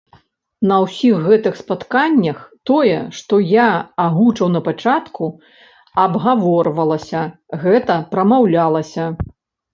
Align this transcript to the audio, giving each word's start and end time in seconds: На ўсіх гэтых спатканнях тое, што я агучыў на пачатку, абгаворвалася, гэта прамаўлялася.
На 0.69 0.75
ўсіх 0.83 1.17
гэтых 1.25 1.57
спатканнях 1.59 2.39
тое, 2.69 2.95
што 3.17 3.39
я 3.51 3.67
агучыў 4.05 4.47
на 4.55 4.63
пачатку, 4.69 5.29
абгаворвалася, 6.07 7.21
гэта 7.67 8.01
прамаўлялася. 8.17 9.05